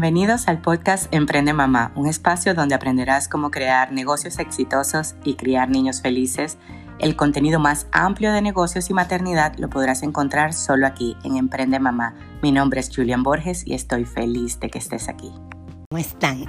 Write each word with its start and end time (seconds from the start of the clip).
Bienvenidos 0.00 0.46
al 0.46 0.60
podcast 0.60 1.12
Emprende 1.12 1.52
Mamá, 1.52 1.90
un 1.96 2.06
espacio 2.06 2.54
donde 2.54 2.76
aprenderás 2.76 3.26
cómo 3.26 3.50
crear 3.50 3.90
negocios 3.90 4.38
exitosos 4.38 5.16
y 5.24 5.34
criar 5.34 5.70
niños 5.70 6.02
felices. 6.02 6.56
El 7.00 7.16
contenido 7.16 7.58
más 7.58 7.88
amplio 7.90 8.32
de 8.32 8.40
negocios 8.40 8.90
y 8.90 8.94
maternidad 8.94 9.56
lo 9.58 9.68
podrás 9.68 10.04
encontrar 10.04 10.52
solo 10.52 10.86
aquí 10.86 11.16
en 11.24 11.36
Emprende 11.36 11.80
Mamá. 11.80 12.14
Mi 12.44 12.52
nombre 12.52 12.78
es 12.78 12.94
Julian 12.94 13.24
Borges 13.24 13.66
y 13.66 13.74
estoy 13.74 14.04
feliz 14.04 14.60
de 14.60 14.70
que 14.70 14.78
estés 14.78 15.08
aquí. 15.08 15.32
¿Cómo 15.90 15.98
están? 15.98 16.44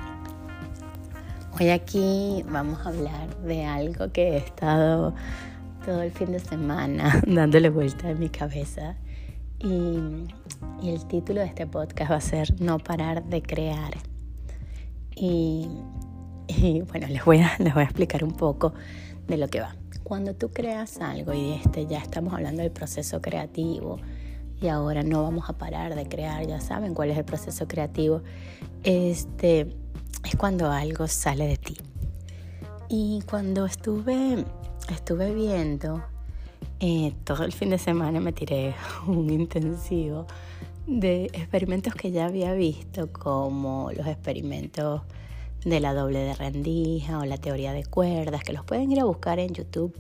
Hoy 1.60 1.70
aquí 1.72 2.46
vamos 2.52 2.86
a 2.86 2.90
hablar 2.90 3.36
de 3.38 3.66
algo 3.66 4.12
que 4.12 4.34
he 4.34 4.38
estado 4.38 5.16
todo 5.84 6.04
el 6.04 6.12
fin 6.12 6.34
de 6.34 6.40
semana 6.40 7.20
dándole 7.26 7.72
vuelta 7.72 8.12
en 8.12 8.20
mi 8.20 8.30
cabeza 8.30 8.96
y, 9.60 10.28
el 10.84 11.05
título 11.07 11.42
de 11.42 11.48
este 11.48 11.68
podcast 11.68 12.12
va 12.12 12.16
a 12.16 12.21
ser 12.21 12.62
No 12.62 12.80
parar 12.80 13.23
de 13.25 13.42
crear. 13.42 13.98
Y, 15.16 15.68
bueno, 16.88 17.07
les 17.07 17.24
voy, 17.25 17.39
a, 17.39 17.51
les 17.60 17.74
voy 17.74 17.82
a 17.82 17.86
explicar 17.86 18.24
un 18.24 18.32
poco 18.32 18.74
de 19.28 19.37
lo 19.37 19.48
que 19.48 19.61
va. 19.61 19.75
Cuando 20.04 20.34
tú 20.34 20.50
creas 20.50 21.00
algo 21.00 21.34
y 21.34 21.54
este, 21.54 21.86
ya 21.86 22.00
estamos 22.00 22.34
hablando 22.34 22.61
del 22.61 22.71
proceso 22.71 23.21
creativo 23.21 23.98
y 24.61 24.68
ahora 24.68 25.04
no 25.04 25.24
vamos 25.24 25.50
a 25.50 25.57
parar 25.57 25.96
de 25.96 26.07
crear, 26.07 26.46
ya 26.48 26.60
saben 26.60 26.93
cuál 26.93 27.12
es 27.12 27.18
el 27.18 27.26
proceso 27.26 27.68
creativo, 27.68 28.21
este, 28.84 29.76
es 30.23 30.36
cuando 30.37 30.71
algo 30.71 31.07
sale 31.07 31.48
de 31.48 31.57
ti. 31.57 31.78
Y 32.89 33.22
cuando 33.30 33.66
estuve, 33.66 34.45
estuve 34.89 35.34
viendo 35.34 36.03
eh, 36.80 37.14
todo 37.23 37.44
el 37.44 37.52
fin 37.52 37.70
de 37.70 37.78
semana 37.78 38.20
me 38.20 38.31
tiré 38.31 38.73
un 39.08 39.30
intensivo 39.30 40.28
de 40.88 41.26
experimentos 41.26 41.94
que 41.94 42.12
ya 42.12 42.26
había 42.26 42.54
visto, 42.54 43.12
como 43.12 43.92
los 43.95 44.08
experimentos 44.08 45.02
de 45.64 45.80
la 45.80 45.94
doble 45.94 46.20
de 46.20 46.34
rendija 46.34 47.20
o 47.20 47.26
la 47.26 47.38
teoría 47.38 47.74
de 47.74 47.84
cuerdas, 47.84 48.44
que 48.44 48.54
los 48.54 48.64
pueden 48.64 48.92
ir 48.92 49.00
a 49.00 49.04
buscar 49.04 49.40
en 49.40 49.54
YouTube, 49.54 49.94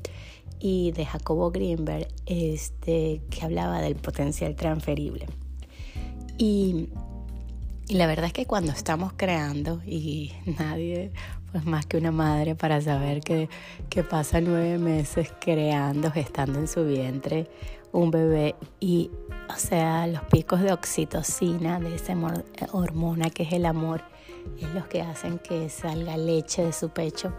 y 0.59 0.91
de 0.91 1.05
Jacobo 1.05 1.51
Greenberg, 1.51 2.07
este, 2.25 3.21
que 3.29 3.45
hablaba 3.45 3.81
del 3.81 3.95
potencial 3.95 4.55
transferible. 4.55 5.27
Y, 6.37 6.89
y 7.87 7.93
la 7.95 8.07
verdad 8.07 8.25
es 8.25 8.33
que 8.33 8.45
cuando 8.45 8.71
estamos 8.71 9.13
creando, 9.15 9.81
y 9.85 10.33
nadie 10.59 11.11
pues 11.51 11.65
más 11.65 11.85
que 11.85 11.97
una 11.97 12.11
madre 12.11 12.55
para 12.55 12.81
saber 12.81 13.21
que, 13.21 13.49
que 13.89 14.03
pasa 14.03 14.41
nueve 14.41 14.77
meses 14.77 15.31
creando, 15.39 16.11
gestando 16.11 16.59
en 16.59 16.67
su 16.67 16.85
vientre 16.85 17.47
un 17.91 18.11
bebé. 18.11 18.55
Y, 18.79 19.09
o 19.49 19.57
sea, 19.57 20.07
los 20.07 20.21
picos 20.23 20.61
de 20.61 20.71
oxitocina, 20.71 21.79
de 21.79 21.95
esa 21.95 22.15
hormona 22.71 23.29
que 23.29 23.43
es 23.43 23.53
el 23.53 23.65
amor, 23.65 24.03
es 24.59 24.69
lo 24.73 24.87
que 24.87 25.01
hacen 25.01 25.39
que 25.39 25.69
salga 25.69 26.17
leche 26.17 26.63
de 26.63 26.73
su 26.73 26.89
pecho. 26.89 27.33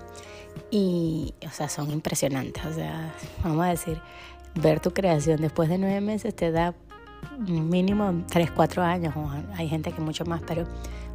Y, 0.70 1.34
o 1.46 1.50
sea, 1.50 1.68
son 1.68 1.90
impresionantes. 1.90 2.64
O 2.64 2.72
sea, 2.72 3.14
vamos 3.44 3.64
a 3.64 3.68
decir, 3.70 4.00
ver 4.54 4.80
tu 4.80 4.92
creación 4.92 5.40
después 5.40 5.68
de 5.68 5.78
nueve 5.78 6.00
meses 6.00 6.34
te 6.34 6.50
da 6.50 6.74
mínimo 7.38 8.24
tres, 8.30 8.50
cuatro 8.50 8.82
años, 8.82 9.14
hay 9.56 9.68
gente 9.68 9.92
que 9.92 10.00
mucho 10.00 10.24
más, 10.24 10.42
pero 10.46 10.64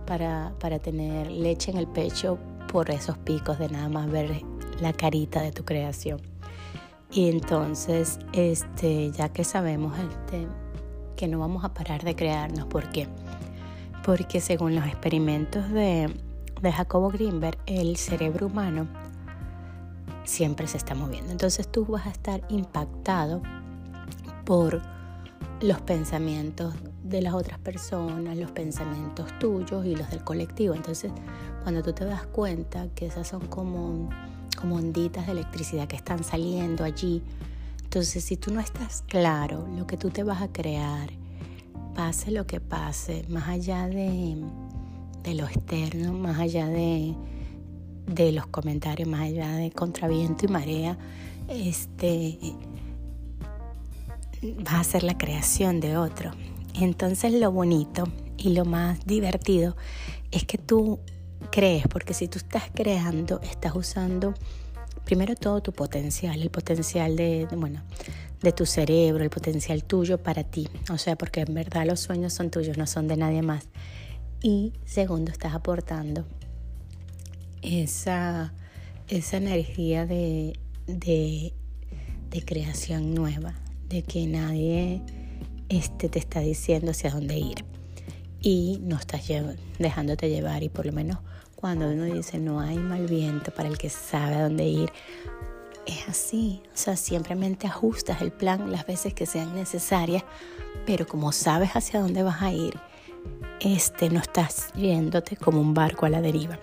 para, 0.06 0.54
para 0.60 0.80
tener 0.80 1.32
leche 1.32 1.72
en 1.72 1.78
el 1.78 1.88
pecho 1.88 2.38
por 2.72 2.92
esos 2.92 3.18
picos 3.18 3.60
de 3.60 3.70
nada 3.70 3.90
más 3.90 4.10
ver 4.10 4.44
la 4.80 4.94
carita 4.94 5.42
de 5.42 5.52
tu 5.52 5.66
creación. 5.66 6.20
Y 7.12 7.30
entonces, 7.30 8.20
este, 8.34 9.12
ya 9.12 9.30
que 9.30 9.44
sabemos 9.44 9.98
este, 9.98 10.48
que 11.16 11.28
no 11.28 11.40
vamos 11.40 11.64
a 11.64 11.74
parar 11.74 12.04
de 12.04 12.16
crearnos, 12.16 12.66
¿por 12.66 12.90
qué? 12.90 13.08
Porque 14.04 14.42
según 14.42 14.76
los 14.76 14.86
experimentos 14.86 15.70
de, 15.70 16.14
de 16.62 16.72
Jacobo 16.72 17.10
Greenberg, 17.10 17.58
el 17.66 17.96
cerebro 17.98 18.48
humano 18.48 18.88
siempre 20.26 20.68
se 20.68 20.78
está 20.78 20.96
moviendo. 20.96 21.32
Entonces 21.32 21.68
tú 21.72 21.86
vas 21.86 22.06
a 22.08 22.10
estar 22.10 22.42
impactado 22.50 23.42
por 24.44 24.82
los 25.62 25.82
pensamientos 25.82 26.74
de 27.06 27.22
las 27.22 27.36
otras 27.36 27.60
personas, 27.60 28.36
los 28.38 28.52
pensamientos 28.52 29.28
tuyos 29.40 29.86
y 29.86 29.96
los 29.96 30.10
del 30.10 30.24
colectivo. 30.24 30.74
Entonces, 30.74 31.12
cuando 31.62 31.84
tú 31.84 31.94
te 31.94 32.04
das 32.04 32.26
cuenta 32.26 32.88
que 32.96 33.06
esas 33.06 33.28
son 33.28 33.46
como, 33.48 34.10
como 34.60 34.76
onditas 34.76 35.28
de 35.28 35.34
electricidad 35.34 35.88
que 35.88 35.96
están 35.96 36.24
saliendo 36.24 36.84
allí, 36.84 37.22
entonces 37.84 38.24
si 38.24 38.38
tú 38.38 38.52
no 38.52 38.60
estás 38.60 39.04
claro 39.08 39.68
lo 39.78 39.86
que 39.86 39.98
tú 39.98 40.10
te 40.10 40.24
vas 40.24 40.42
a 40.42 40.48
crear, 40.48 41.10
pase 41.94 42.32
lo 42.32 42.48
que 42.48 42.60
pase, 42.60 43.24
más 43.30 43.48
allá 43.48 43.88
de, 43.88 44.36
de 45.24 45.36
lo 45.36 45.46
externo, 45.46 46.12
más 46.12 46.40
allá 46.40 46.68
de, 46.68 47.14
de 48.08 48.32
los 48.32 48.48
comentarios, 48.48 49.08
más 49.08 49.22
allá 49.22 49.52
de 49.52 49.70
contraviento 49.70 50.46
y 50.46 50.50
marea, 50.50 50.98
este 51.48 52.40
va 54.44 54.80
a 54.80 54.84
ser 54.84 55.04
la 55.04 55.18
creación 55.18 55.80
de 55.80 55.98
otro. 55.98 56.32
Entonces 56.80 57.34
lo 57.34 57.52
bonito 57.52 58.04
y 58.38 58.50
lo 58.50 58.66
más 58.66 59.06
divertido 59.06 59.76
es 60.32 60.44
que 60.46 60.58
tú 60.58 61.00
crees, 61.52 61.88
porque 61.88 62.14
si 62.14 62.28
tú 62.28 62.38
estás 62.38 62.64
creando, 62.74 63.40
estás 63.42 63.76
usando 63.76 64.34
primero 65.06 65.36
todo 65.36 65.62
tu 65.62 65.72
potencial, 65.72 66.42
el 66.42 66.50
potencial 66.50 67.16
de, 67.16 67.48
bueno, 67.56 67.84
de 68.42 68.52
tu 68.52 68.66
cerebro, 68.66 69.24
el 69.24 69.30
potencial 69.30 69.84
tuyo 69.84 70.18
para 70.18 70.44
ti. 70.44 70.68
O 70.92 70.98
sea, 70.98 71.16
porque 71.16 71.42
en 71.42 71.54
verdad 71.54 71.86
los 71.86 72.00
sueños 72.00 72.34
son 72.34 72.50
tuyos, 72.50 72.78
no 72.78 72.88
son 72.88 73.08
de 73.08 73.16
nadie 73.16 73.42
más. 73.42 73.68
Y 74.42 74.74
segundo, 74.84 75.32
estás 75.32 75.54
aportando 75.54 76.26
esa, 77.62 78.54
esa 79.08 79.38
energía 79.38 80.06
de, 80.06 80.60
de, 80.88 81.54
de 82.30 82.46
creación 82.46 83.14
nueva, 83.14 83.56
de 83.88 84.04
que 84.04 84.28
nadie 84.28 85.02
este, 85.70 86.10
te 86.10 86.20
está 86.20 86.40
diciendo 86.40 86.92
hacia 86.92 87.12
dónde 87.12 87.38
ir 87.38 87.66
y 88.42 88.80
no 88.84 88.96
estás 88.98 89.24
dejándote 89.80 90.30
llevar 90.30 90.62
y 90.64 90.70
por 90.70 90.86
lo 90.86 90.92
menos 90.92 91.18
cuando 91.56 91.88
uno 91.88 92.04
dice 92.04 92.38
no 92.38 92.60
hay 92.60 92.78
mal 92.78 93.08
viento 93.08 93.52
para 93.52 93.68
el 93.68 93.78
que 93.78 93.90
sabe 93.90 94.36
a 94.36 94.44
dónde 94.44 94.66
ir, 94.66 94.92
es 95.88 96.08
así, 96.08 96.62
o 96.66 96.78
sea, 96.78 96.96
simplemente 96.96 97.68
ajustas 97.68 98.22
el 98.22 98.32
plan 98.32 98.72
las 98.72 98.86
veces 98.86 99.14
que 99.14 99.26
sean 99.26 99.56
necesarias, 99.56 100.24
pero 100.86 101.08
como 101.08 101.32
sabes 101.32 101.72
hacia 101.72 102.00
dónde 102.00 102.24
vas 102.24 102.42
a 102.42 102.52
ir, 102.52 102.80
este 103.60 104.10
no 104.10 104.20
estás 104.20 104.72
yéndote 104.74 105.38
como 105.38 105.62
un 105.62 105.74
barco 105.74 106.06
a 106.06 106.10
la 106.10 106.22
deriva. 106.22 106.60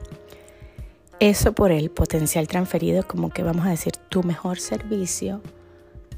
Eso 1.20 1.52
por 1.52 1.70
el 1.70 1.90
potencial 1.90 2.48
transferido, 2.48 3.06
como 3.06 3.30
que 3.30 3.42
vamos 3.42 3.66
a 3.66 3.70
decir, 3.70 3.92
tu 4.08 4.22
mejor 4.22 4.58
servicio 4.58 5.40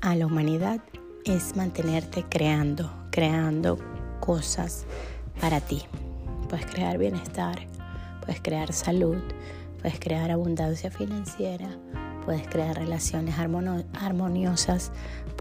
a 0.00 0.14
la 0.14 0.26
humanidad 0.26 0.80
es 1.24 1.56
mantenerte 1.56 2.24
creando, 2.28 2.90
creando 3.10 3.78
cosas 4.20 4.84
para 5.40 5.60
ti. 5.60 5.82
Puedes 6.48 6.66
crear 6.66 6.98
bienestar, 6.98 7.66
puedes 8.20 8.40
crear 8.42 8.72
salud, 8.72 9.18
puedes 9.80 9.98
crear 9.98 10.30
abundancia 10.30 10.90
financiera, 10.90 11.68
puedes 12.24 12.46
crear 12.48 12.76
relaciones 12.76 13.36
armoniosas, 13.38 14.92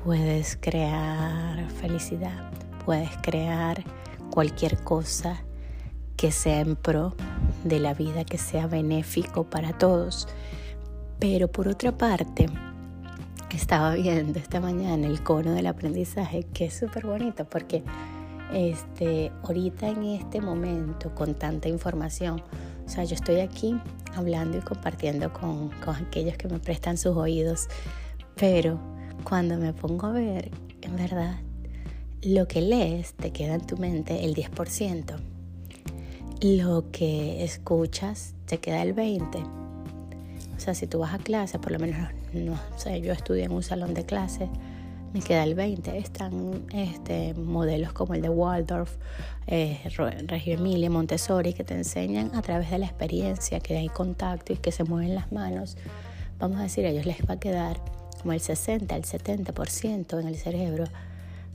puedes 0.03 0.57
crear 0.59 1.69
felicidad, 1.71 2.51
puedes 2.85 3.11
crear 3.21 3.83
cualquier 4.29 4.81
cosa 4.83 5.44
que 6.15 6.31
sea 6.31 6.61
en 6.61 6.77
pro 6.77 7.13
de 7.65 7.79
la 7.79 7.94
vida, 7.94 8.23
que 8.23 8.38
sea 8.38 8.67
benéfico 8.67 9.44
para 9.44 9.77
todos. 9.77 10.29
Pero 11.19 11.50
por 11.50 11.67
otra 11.67 11.91
parte, 11.97 12.47
estaba 13.53 13.94
viendo 13.94 14.40
esta 14.40 14.59
mañana 14.59 15.08
el 15.08 15.24
cono 15.24 15.52
del 15.52 15.68
aprendizaje, 15.68 16.44
que 16.53 16.66
es 16.66 16.74
súper 16.74 17.06
bonito 17.06 17.46
porque 17.46 17.84
este, 18.52 19.31
ahorita 19.44 19.90
en 19.90 20.03
este 20.03 20.41
momento, 20.41 21.14
con 21.16 21.36
tanta 21.36 21.69
información, 21.69 22.44
o 22.86 22.89
sea, 22.89 23.04
yo 23.04 23.16
estoy 23.16 23.39
aquí 23.39 23.75
hablando 24.16 24.57
y 24.57 24.62
compartiendo 24.62 25.31
con, 25.31 25.69
con 25.83 25.95
aquellos 25.95 26.38
que 26.38 26.48
me 26.48 26.60
prestan 26.60 26.98
sus 26.98 27.16
oídos, 27.16 27.68
pero 28.36 28.80
cuando 29.24 29.57
me 29.57 29.74
pongo 29.74 30.07
a 30.07 30.12
ver, 30.12 30.51
en 30.81 30.95
verdad, 30.95 31.39
lo 32.22 32.48
que 32.48 32.62
lees 32.62 33.13
te 33.13 33.31
queda 33.31 33.56
en 33.56 33.66
tu 33.66 33.77
mente 33.77 34.24
el 34.25 34.36
10%. 34.36 35.16
Lo 36.42 36.92
que 36.92 37.44
escuchas 37.44 38.33
te 38.45 38.60
queda 38.60 38.81
el 38.81 38.95
20%. 38.95 39.62
O 40.63 40.65
sea, 40.65 40.74
si 40.75 40.88
tú 40.88 41.00
vas 41.00 41.13
a 41.13 41.18
clase, 41.18 41.60
por 41.60 41.74
lo 41.74 41.80
menos, 41.80 42.10
no 42.31 42.57
sé, 42.77 43.01
yo 43.01 43.12
estudié 43.12 43.44
en 43.44 43.51
un 43.51 43.63
salón 43.63 43.94
de 43.94 44.06
clase, 44.06 44.48
me 45.13 45.19
queda 45.19 45.44
el 45.44 45.56
20. 45.56 45.98
Están 45.98 46.63
este, 46.74 47.33
modelos 47.33 47.92
como 47.92 48.13
el 48.13 48.21
de 48.21 48.30
Waldorf, 48.30 48.95
eh, 49.45 49.81
Reggio 50.25 50.54
Emilia, 50.54 50.89
Montessori, 50.89 51.51
que 51.51 51.65
te 51.65 51.74
enseñan 51.74 52.33
a 52.33 52.42
través 52.42 52.71
de 52.71 52.77
la 52.77 52.86
experiencia, 52.86 53.60
que 53.60 53.75
hay 53.75 53.89
contacto 53.89 54.54
y 54.54 54.56
que 54.56 54.71
se 54.71 54.86
mueven 54.86 55.15
las 55.15 55.33
manos. 55.33 55.75
Vamos 56.39 56.60
a 56.60 56.63
decir, 56.63 56.86
a 56.86 56.92
ellos 56.92 57.06
les 57.06 57.18
va 57.30 57.33
a 57.33 57.39
quedar 57.42 57.81
como 58.21 58.31
el 58.31 58.39
60, 58.39 58.95
el 58.95 59.04
70% 59.04 60.18
en 60.18 60.27
el 60.30 60.38
cerebro 60.38 60.86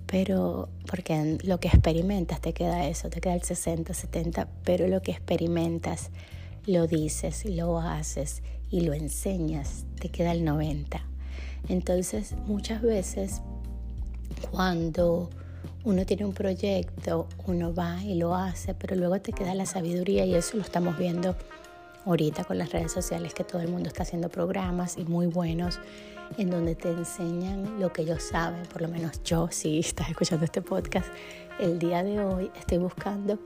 pero 0.04 0.70
porque 0.90 1.38
lo 1.44 1.60
que 1.60 1.68
experimentas 1.68 2.40
te 2.40 2.54
queda 2.54 2.86
eso, 2.86 3.10
te 3.10 3.20
queda 3.20 3.34
el 3.34 3.42
60, 3.42 3.92
70, 3.92 4.48
pero 4.64 4.86
lo 4.86 5.02
que 5.02 5.12
experimentas 5.12 6.10
lo 6.64 6.86
dices, 6.86 7.44
lo 7.44 7.78
haces 7.78 8.42
y 8.70 8.82
lo 8.82 8.92
enseñas, 8.92 9.84
te 10.00 10.08
queda 10.08 10.32
el 10.32 10.44
90. 10.44 11.00
Entonces, 11.68 12.34
muchas 12.46 12.82
veces 12.82 13.42
cuando 14.50 15.30
uno 15.84 16.04
tiene 16.06 16.24
un 16.24 16.32
proyecto, 16.32 17.28
uno 17.46 17.74
va 17.74 18.02
y 18.02 18.14
lo 18.14 18.34
hace, 18.34 18.74
pero 18.74 18.96
luego 18.96 19.20
te 19.20 19.32
queda 19.32 19.54
la 19.54 19.66
sabiduría 19.66 20.24
y 20.24 20.34
eso 20.34 20.56
lo 20.56 20.62
estamos 20.62 20.98
viendo 20.98 21.36
ahorita 22.08 22.44
con 22.44 22.58
las 22.58 22.72
redes 22.72 22.92
sociales 22.92 23.34
que 23.34 23.44
todo 23.44 23.60
el 23.60 23.68
mundo 23.68 23.88
está 23.88 24.02
haciendo 24.02 24.28
programas 24.30 24.96
y 24.96 25.04
muy 25.04 25.26
buenos 25.26 25.78
en 26.36 26.50
donde 26.50 26.74
te 26.74 26.90
enseñan 26.90 27.80
lo 27.80 27.92
que 27.92 28.02
ellos 28.02 28.22
saben, 28.22 28.62
por 28.66 28.82
lo 28.82 28.88
menos 28.88 29.22
yo 29.22 29.48
si 29.50 29.80
estás 29.80 30.10
escuchando 30.10 30.44
este 30.44 30.60
podcast, 30.60 31.08
el 31.58 31.78
día 31.78 32.02
de 32.02 32.20
hoy 32.20 32.50
estoy 32.56 32.78
buscando 32.78 33.38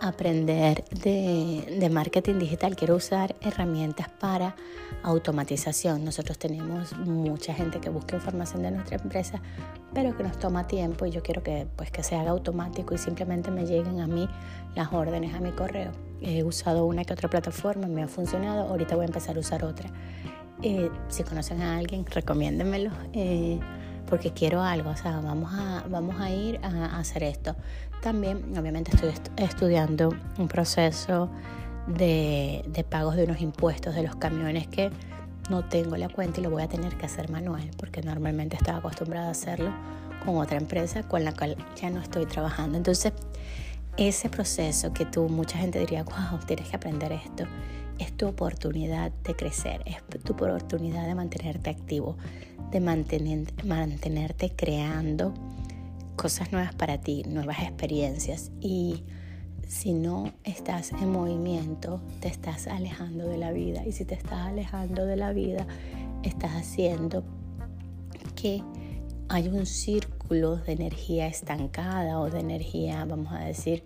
aprender 0.00 0.84
de, 0.90 1.88
marketing 1.92 2.38
digital, 2.38 2.76
quiero 2.76 2.96
usar 2.96 3.36
herramientas 3.40 4.08
para 4.08 4.56
automatización. 5.02 6.04
Nosotros 6.04 6.38
tenemos 6.38 6.96
mucha 6.96 7.52
gente 7.52 7.80
que 7.80 7.90
busca 7.90 8.16
información 8.16 8.62
de 8.62 8.70
nuestra 8.70 8.96
empresa, 8.96 9.42
pero 9.92 10.16
que 10.16 10.22
nos 10.22 10.38
toma 10.38 10.66
tiempo 10.66 11.04
y 11.06 11.10
yo 11.10 11.22
quiero 11.22 11.42
que, 11.42 11.66
pues, 11.76 11.90
que 11.90 12.02
se 12.02 12.14
haga 12.14 12.30
automático 12.30 12.94
y 12.94 12.98
simplemente 12.98 13.50
me 13.50 13.66
lleguen 13.66 14.00
a 14.00 14.06
mí 14.06 14.28
las 14.74 14.92
órdenes 14.92 15.34
a 15.34 15.40
mi 15.40 15.50
correo. 15.50 16.11
He 16.22 16.44
usado 16.44 16.86
una 16.86 17.04
que 17.04 17.12
otra 17.12 17.28
plataforma, 17.28 17.86
me 17.88 18.02
ha 18.02 18.08
funcionado, 18.08 18.68
ahorita 18.68 18.94
voy 18.94 19.04
a 19.04 19.06
empezar 19.06 19.36
a 19.36 19.40
usar 19.40 19.64
otra. 19.64 19.90
Eh, 20.62 20.90
si 21.08 21.24
conocen 21.24 21.60
a 21.62 21.76
alguien, 21.78 22.06
recomiéndenmelo. 22.06 22.90
Eh, 23.12 23.58
porque 24.08 24.30
quiero 24.30 24.62
algo, 24.62 24.90
o 24.90 24.96
sea, 24.96 25.20
vamos 25.20 25.52
a, 25.54 25.84
vamos 25.88 26.20
a 26.20 26.30
ir 26.30 26.60
a, 26.62 26.98
hacer 26.98 27.22
esto. 27.22 27.56
También, 28.02 28.44
obviamente, 28.58 28.90
estoy 28.94 29.10
estudiando 29.38 30.14
un 30.38 30.48
proceso 30.48 31.30
de, 31.86 32.62
de, 32.68 32.84
pagos 32.84 33.16
de 33.16 33.24
unos 33.24 33.40
impuestos 33.40 33.94
de 33.94 34.02
los 34.02 34.16
camiones 34.16 34.66
que 34.66 34.90
no 35.48 35.64
tengo 35.64 35.96
la 35.96 36.10
cuenta 36.10 36.40
y 36.40 36.42
lo 36.42 36.50
voy 36.50 36.62
a 36.62 36.68
tener 36.68 36.96
que 36.96 37.06
hacer 37.06 37.30
manual, 37.30 37.70
porque 37.78 38.02
normalmente 38.02 38.56
estaba 38.56 38.78
acostumbrada 38.78 39.28
a 39.28 39.30
hacerlo 39.30 39.72
con 40.24 40.36
otra 40.36 40.58
empresa 40.58 41.02
con 41.02 41.24
la 41.24 41.32
cual 41.32 41.56
ya 41.80 41.90
no 41.90 42.00
estoy 42.00 42.26
trabajando. 42.26 42.76
Entonces, 42.76 43.12
ese 43.96 44.28
proceso 44.28 44.92
que 44.92 45.04
tú, 45.04 45.28
mucha 45.28 45.58
gente 45.58 45.78
diría, 45.78 46.04
wow, 46.04 46.40
tienes 46.46 46.68
que 46.68 46.76
aprender 46.76 47.12
esto 47.12 47.46
es 48.02 48.12
tu 48.16 48.26
oportunidad 48.26 49.12
de 49.24 49.34
crecer, 49.34 49.82
es 49.86 50.02
tu 50.22 50.32
oportunidad 50.32 51.06
de 51.06 51.14
mantenerte 51.14 51.70
activo, 51.70 52.16
de 52.70 52.80
mantener, 52.80 53.46
mantenerte 53.64 54.52
creando 54.54 55.32
cosas 56.16 56.52
nuevas 56.52 56.74
para 56.74 56.98
ti, 56.98 57.22
nuevas 57.26 57.60
experiencias. 57.60 58.50
Y 58.60 59.04
si 59.66 59.92
no 59.92 60.32
estás 60.44 60.92
en 60.92 61.10
movimiento, 61.10 62.00
te 62.20 62.28
estás 62.28 62.66
alejando 62.66 63.28
de 63.28 63.38
la 63.38 63.52
vida. 63.52 63.84
Y 63.86 63.92
si 63.92 64.04
te 64.04 64.14
estás 64.14 64.46
alejando 64.46 65.06
de 65.06 65.16
la 65.16 65.32
vida, 65.32 65.66
estás 66.22 66.52
haciendo 66.52 67.24
que 68.34 68.62
hay 69.28 69.48
un 69.48 69.66
círculo 69.66 70.21
de 70.32 70.72
energía 70.72 71.26
estancada 71.26 72.18
o 72.18 72.30
de 72.30 72.40
energía, 72.40 73.04
vamos 73.04 73.32
a 73.32 73.40
decir, 73.40 73.84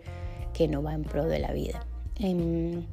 que 0.52 0.68
no 0.68 0.82
va 0.82 0.94
en 0.94 1.02
pro 1.02 1.26
de 1.26 1.38
la 1.38 1.52
vida. 1.52 1.84
En, 2.18 2.86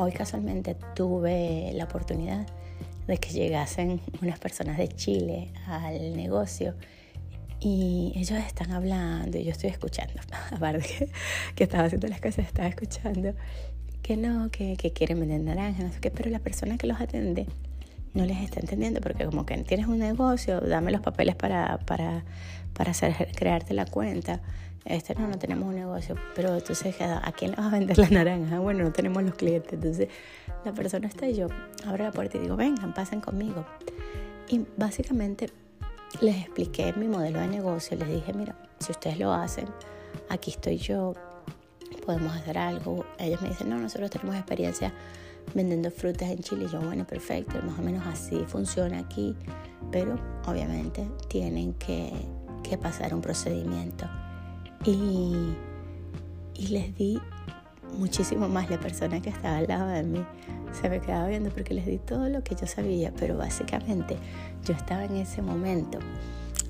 Hoy 0.00 0.12
casualmente 0.12 0.76
tuve 0.94 1.72
la 1.74 1.84
oportunidad 1.84 2.46
de 3.08 3.18
que 3.18 3.30
llegasen 3.30 4.00
unas 4.22 4.38
personas 4.38 4.78
de 4.78 4.86
Chile 4.86 5.50
al 5.66 6.16
negocio 6.16 6.74
y 7.58 8.12
ellos 8.14 8.38
están 8.38 8.70
hablando 8.70 9.38
y 9.38 9.42
yo 9.42 9.50
estoy 9.50 9.70
escuchando, 9.70 10.14
aparte 10.52 10.86
que, 10.86 11.10
que 11.56 11.64
estaba 11.64 11.84
haciendo 11.84 12.06
las 12.06 12.20
cosas, 12.20 12.46
estaba 12.46 12.68
escuchando 12.68 13.34
que 14.02 14.16
no, 14.16 14.50
que, 14.52 14.76
que 14.76 14.92
quieren 14.92 15.18
vender 15.18 15.40
naranjas, 15.40 15.84
no 15.84 15.92
sé 15.92 15.98
qué, 15.98 16.12
pero 16.12 16.30
la 16.30 16.38
persona 16.38 16.78
que 16.78 16.86
los 16.86 17.00
atende 17.00 17.46
no 18.14 18.24
les 18.24 18.38
está 18.38 18.60
entendiendo 18.60 19.00
porque 19.00 19.24
como 19.24 19.44
que 19.46 19.56
tienes 19.64 19.88
un 19.88 19.98
negocio, 19.98 20.60
dame 20.60 20.92
los 20.92 21.00
papeles 21.00 21.34
para, 21.34 21.78
para, 21.78 22.24
para 22.78 22.92
hacer, 22.92 23.14
crearte 23.36 23.74
la 23.74 23.84
cuenta 23.84 24.40
este 24.88 25.14
no, 25.14 25.28
no 25.28 25.38
tenemos 25.38 25.68
un 25.68 25.74
negocio, 25.74 26.14
pero 26.34 26.54
entonces, 26.54 26.96
¿a 27.00 27.30
quién 27.32 27.50
le 27.50 27.58
vas 27.58 27.66
a 27.66 27.70
vender 27.70 27.98
la 27.98 28.08
naranja? 28.08 28.58
Bueno, 28.68 28.84
no 28.84 28.92
tenemos 28.92 29.22
los 29.22 29.34
clientes. 29.34 29.74
Entonces, 29.74 30.08
la 30.64 30.72
persona 30.72 31.08
está 31.08 31.26
y 31.28 31.34
yo 31.34 31.46
abro 31.86 32.04
la 32.04 32.12
puerta 32.12 32.38
y 32.38 32.40
digo, 32.40 32.56
vengan, 32.56 32.94
pasen 32.94 33.20
conmigo. 33.20 33.66
Y 34.48 34.64
básicamente 34.76 35.50
les 36.20 36.36
expliqué 36.36 36.94
mi 36.94 37.06
modelo 37.06 37.38
de 37.40 37.48
negocio, 37.48 37.98
les 37.98 38.08
dije, 38.08 38.32
mira, 38.32 38.56
si 38.78 38.92
ustedes 38.92 39.18
lo 39.18 39.32
hacen, 39.32 39.66
aquí 40.30 40.52
estoy 40.52 40.78
yo, 40.78 41.12
podemos 42.06 42.34
hacer 42.34 42.56
algo. 42.56 43.04
Ellos 43.18 43.42
me 43.42 43.50
dicen, 43.50 43.68
no, 43.68 43.76
nosotros 43.76 44.10
tenemos 44.10 44.36
experiencia 44.36 44.94
vendiendo 45.54 45.90
frutas 45.90 46.30
en 46.30 46.38
Chile. 46.38 46.64
Y 46.66 46.72
yo, 46.72 46.80
bueno, 46.80 47.06
perfecto, 47.06 47.60
más 47.62 47.78
o 47.78 47.82
menos 47.82 48.06
así 48.06 48.42
funciona 48.46 49.00
aquí, 49.00 49.36
pero 49.90 50.18
obviamente 50.46 51.06
tienen 51.28 51.74
que, 51.74 52.10
que 52.68 52.78
pasar 52.78 53.14
un 53.14 53.20
procedimiento. 53.20 54.06
Y, 54.84 55.54
les 56.70 56.94
di 56.96 57.18
muchísimo 57.96 58.48
más. 58.48 58.68
La 58.68 58.78
persona 58.80 59.20
que 59.20 59.30
estaba 59.30 59.58
al 59.58 59.68
lado 59.68 59.86
de 59.86 60.02
mí 60.02 60.24
se 60.72 60.88
me 60.88 61.00
quedaba 61.00 61.28
viendo 61.28 61.50
porque 61.50 61.74
les 61.74 61.86
di 61.86 61.98
todo 61.98 62.28
lo 62.28 62.42
que 62.42 62.54
yo 62.54 62.66
sabía, 62.66 63.12
pero 63.18 63.36
básicamente 63.36 64.16
yo 64.64 64.74
estaba 64.74 65.04
en 65.04 65.16
ese 65.16 65.40
momento 65.40 65.98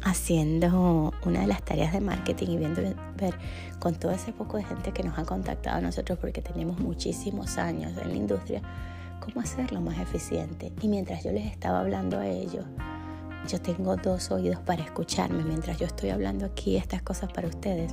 haciendo 0.03 1.13
una 1.25 1.41
de 1.41 1.47
las 1.47 1.63
tareas 1.63 1.93
de 1.93 2.01
marketing 2.01 2.49
y 2.49 2.57
viendo 2.59 2.83
ver 3.17 3.35
con 3.79 3.95
todo 3.95 4.13
ese 4.13 4.33
poco 4.33 4.57
de 4.57 4.65
gente 4.65 4.93
que 4.93 5.03
nos 5.03 5.19
ha 5.19 5.25
contactado 5.25 5.79
a 5.79 5.81
nosotros 5.81 6.19
porque 6.19 6.41
tenemos 6.41 6.79
muchísimos 6.79 7.59
años 7.59 7.93
en 8.01 8.09
la 8.09 8.15
industria, 8.15 8.63
cómo 9.21 9.41
hacerlo 9.41 9.81
más 9.81 9.99
eficiente. 9.99 10.73
Y 10.81 10.89
mientras 10.89 11.25
yo 11.25 11.33
les 11.33 11.47
estaba 11.51 11.81
hablando 11.81 12.19
a 12.19 12.27
ellos, 12.27 12.65
yo 13.47 13.61
tengo 13.61 13.97
dos 13.97 14.31
oídos 14.31 14.61
para 14.61 14.83
escucharme 14.83 15.45
mientras 15.45 15.79
yo 15.79 15.87
estoy 15.87 16.11
hablando 16.11 16.47
aquí 16.47 16.77
estas 16.77 17.03
cosas 17.03 17.33
para 17.33 17.49
ustedes. 17.49 17.93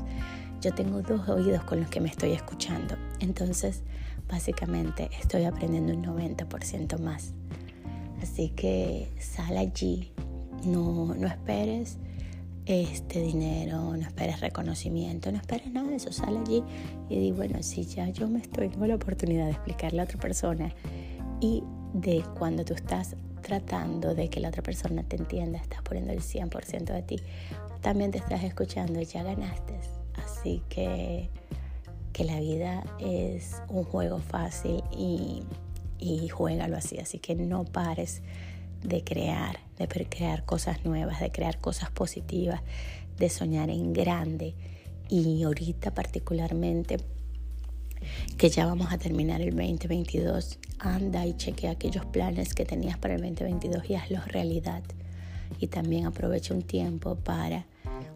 Yo 0.62 0.74
tengo 0.74 1.02
dos 1.02 1.28
oídos 1.30 1.64
con 1.64 1.80
los 1.80 1.90
que 1.90 2.00
me 2.00 2.10
estoy 2.10 2.32
escuchando. 2.32 2.96
Entonces, 3.20 3.84
básicamente 4.28 5.10
estoy 5.20 5.46
aprendiendo 5.46 5.94
un 5.94 6.04
90% 6.04 7.00
más. 7.00 7.34
Así 8.22 8.50
que 8.50 9.12
sal 9.20 9.58
allí, 9.58 10.12
no, 10.66 11.14
no 11.14 11.28
esperes 11.28 11.98
este 12.66 13.22
dinero, 13.22 13.96
no 13.96 14.02
esperes 14.02 14.40
reconocimiento, 14.40 15.32
no 15.32 15.38
esperes 15.38 15.72
nada 15.72 15.90
de 15.90 15.98
eso, 15.98 16.12
sal 16.12 16.38
allí 16.38 16.64
y 17.10 17.20
di, 17.20 17.32
bueno, 17.32 17.62
si 17.62 17.86
ya 17.86 18.10
yo 18.10 18.28
me 18.28 18.40
estoy, 18.40 18.70
tengo 18.70 18.88
la 18.88 18.96
oportunidad 18.96 19.46
de 19.46 19.52
explicarle 19.52 20.02
a 20.02 20.06
otra 20.06 20.20
persona 20.20 20.74
y 21.40 21.64
de 21.94 22.24
cuando 22.38 22.66
tú 22.66 22.74
estás 22.74 23.16
tratando 23.46 24.16
de 24.16 24.28
que 24.28 24.40
la 24.40 24.50
otra 24.50 24.64
persona 24.64 25.04
te 25.04 25.18
entienda, 25.18 25.60
estás 25.60 25.84
poniendo 25.84 26.12
el 26.12 26.22
100% 26.22 26.86
de 26.86 27.04
ti, 27.04 27.20
también 27.82 28.10
te 28.10 28.18
estás 28.18 28.44
escuchando, 28.44 29.00
ya 29.02 29.22
ganaste. 29.22 29.76
Así 30.16 30.64
que, 30.68 31.30
que 32.12 32.24
la 32.24 32.40
vida 32.40 32.84
es 33.00 33.62
un 33.70 33.84
juego 33.84 34.18
fácil 34.18 34.84
y, 34.92 35.44
y 36.00 36.28
juégalo 36.30 36.76
así. 36.76 36.98
Así 36.98 37.20
que 37.20 37.36
no 37.36 37.66
pares 37.66 38.24
de 38.84 39.04
crear, 39.04 39.60
de 39.78 39.88
crear 39.88 40.44
cosas 40.46 40.84
nuevas, 40.84 41.20
de 41.20 41.32
crear 41.32 41.60
cosas 41.60 41.92
positivas, 41.92 42.62
de 43.20 43.30
soñar 43.30 43.70
en 43.70 43.94
grande. 43.94 44.56
Y 45.08 45.44
ahorita 45.44 45.94
particularmente 45.94 46.98
que 48.38 48.50
ya 48.50 48.66
vamos 48.66 48.92
a 48.92 48.98
terminar 48.98 49.42
el 49.42 49.52
2022, 49.56 50.60
anda 50.80 51.26
y 51.26 51.36
chequea 51.36 51.72
aquellos 51.72 52.06
planes 52.06 52.54
que 52.54 52.66
tenías 52.66 52.98
para 52.98 53.16
el 53.16 53.22
2022 53.22 53.90
y 53.90 53.96
hazlos 53.96 54.28
realidad. 54.28 54.84
Y 55.60 55.68
también 55.68 56.06
aprovecha 56.06 56.54
un 56.54 56.64
tiempo 56.64 57.16
para, 57.16 57.66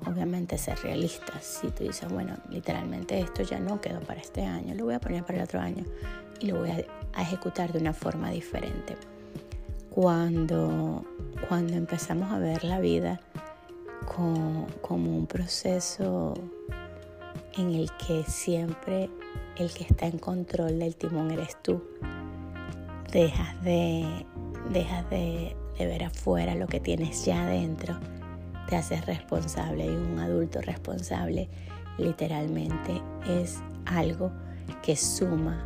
obviamente, 0.05 0.57
ser 0.57 0.77
realista. 0.79 1.39
Si 1.41 1.69
tú 1.69 1.83
dices, 1.83 2.09
bueno, 2.09 2.37
literalmente 2.49 3.19
esto 3.19 3.43
ya 3.43 3.59
no 3.59 3.79
quedó 3.79 4.01
para 4.01 4.19
este 4.19 4.43
año, 4.43 4.75
lo 4.75 4.85
voy 4.85 4.95
a 4.95 4.99
poner 4.99 5.23
para 5.23 5.37
el 5.37 5.43
otro 5.43 5.59
año 5.59 5.85
y 6.39 6.47
lo 6.47 6.59
voy 6.59 6.71
a, 6.71 6.85
ejecutar 7.21 7.71
de 7.71 7.79
una 7.79 7.93
forma 7.93 8.29
diferente. 8.31 8.95
Cuando, 9.89 11.03
cuando 11.47 11.73
empezamos 11.73 12.31
a 12.31 12.39
ver 12.39 12.63
la 12.63 12.79
vida 12.79 13.19
como 14.05 14.67
un 14.89 15.27
proceso 15.27 16.33
en 17.57 17.73
el 17.73 17.89
que 17.97 18.23
siempre 18.23 19.09
el 19.59 19.71
que 19.73 19.83
está 19.83 20.07
en 20.07 20.17
control 20.17 20.79
del 20.79 20.95
timón 20.95 21.31
eres 21.31 21.61
tú. 21.61 21.83
Dejas 23.11 23.61
de, 23.63 24.25
dejas 24.71 25.09
de, 25.09 25.55
ver 25.77 26.03
afuera 26.03 26.55
lo 26.55 26.67
que 26.67 26.79
tienes 26.79 27.25
ya 27.25 27.43
adentro. 27.43 27.99
Te 28.67 28.75
haces 28.75 29.05
responsable 29.05 29.85
y 29.85 29.89
un 29.89 30.19
adulto 30.19 30.61
responsable 30.61 31.49
literalmente 31.97 33.01
es 33.27 33.59
algo 33.85 34.31
que 34.81 34.95
suma 34.95 35.65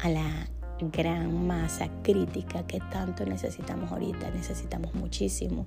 a 0.00 0.08
la 0.08 0.48
gran 0.92 1.46
masa 1.46 1.88
crítica 2.02 2.66
que 2.66 2.78
tanto 2.92 3.24
necesitamos 3.24 3.90
ahorita. 3.90 4.30
Necesitamos 4.30 4.94
muchísimo 4.94 5.66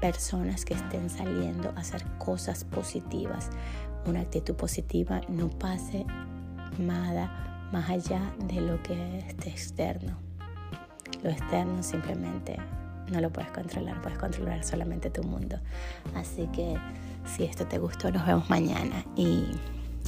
personas 0.00 0.64
que 0.64 0.74
estén 0.74 1.10
saliendo 1.10 1.70
a 1.76 1.80
hacer 1.80 2.04
cosas 2.18 2.64
positivas. 2.64 3.50
Una 4.06 4.20
actitud 4.20 4.54
positiva 4.54 5.20
no 5.28 5.50
pase 5.50 6.06
nada 6.78 7.68
más 7.72 7.88
allá 7.90 8.20
de 8.38 8.60
lo 8.60 8.82
que 8.82 9.18
esté 9.18 9.50
externo. 9.50 10.16
Lo 11.22 11.30
externo 11.30 11.82
simplemente 11.82 12.56
no 13.10 13.20
lo 13.20 13.30
puedes 13.30 13.50
controlar, 13.50 14.00
puedes 14.02 14.18
controlar 14.18 14.64
solamente 14.64 15.10
tu 15.10 15.22
mundo. 15.22 15.58
Así 16.14 16.48
que 16.48 16.76
si 17.24 17.44
esto 17.44 17.66
te 17.66 17.78
gustó, 17.78 18.10
nos 18.10 18.26
vemos 18.26 18.48
mañana 18.50 19.04
y 19.14 19.46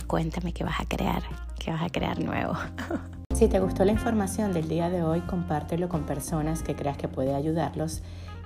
cuéntame 0.07 0.53
qué 0.53 0.65
vas 0.65 0.81
a 0.81 0.85
crear, 0.85 1.23
qué 1.59 1.71
vas 1.71 1.83
a 1.83 1.89
crear 1.89 2.19
nuevo. 2.21 2.55
Si 3.35 3.47
te 3.47 3.61
gustó 3.61 3.85
la 3.85 3.93
información 3.93 4.53
del 4.53 4.69
día 4.69 4.91
de 4.91 5.05
hoy, 5.05 5.21
compártelo 5.21 5.89
con 5.89 6.03
personas 6.07 6.65
que 6.65 6.75
creas 6.75 6.97
que 6.97 7.07
puede 7.07 7.37
ayudarlos 7.37 8.03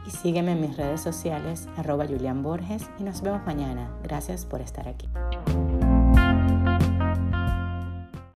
y 0.07 0.11
sígueme 0.11 0.53
en 0.53 0.61
mis 0.61 0.77
redes 0.77 1.01
sociales, 1.01 1.67
arroba 1.79 2.07
Julián 2.07 2.43
Borges, 2.43 2.91
y 2.99 3.05
nos 3.05 3.23
vemos 3.23 3.41
mañana. 3.47 3.89
Gracias 4.03 4.45
por 4.45 4.61
estar 4.61 4.89
aquí. 4.89 5.09